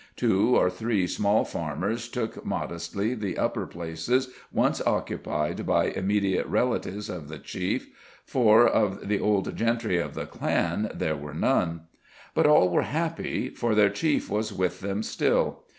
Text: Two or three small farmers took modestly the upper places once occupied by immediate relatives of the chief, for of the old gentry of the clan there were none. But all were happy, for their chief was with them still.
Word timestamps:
Two 0.15 0.55
or 0.57 0.71
three 0.71 1.05
small 1.05 1.45
farmers 1.45 2.07
took 2.07 2.43
modestly 2.43 3.13
the 3.13 3.37
upper 3.37 3.67
places 3.67 4.29
once 4.51 4.81
occupied 4.83 5.63
by 5.67 5.89
immediate 5.89 6.47
relatives 6.47 7.07
of 7.07 7.27
the 7.27 7.37
chief, 7.37 7.87
for 8.25 8.67
of 8.67 9.09
the 9.09 9.19
old 9.19 9.55
gentry 9.55 9.99
of 9.99 10.15
the 10.15 10.25
clan 10.25 10.89
there 10.91 11.15
were 11.15 11.35
none. 11.35 11.81
But 12.33 12.47
all 12.47 12.69
were 12.69 12.81
happy, 12.81 13.51
for 13.51 13.75
their 13.75 13.91
chief 13.91 14.27
was 14.27 14.51
with 14.51 14.79
them 14.79 15.03
still. 15.03 15.65